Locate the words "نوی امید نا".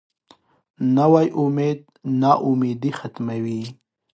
0.95-2.31